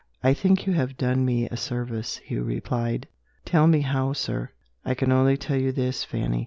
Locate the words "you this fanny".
5.61-6.39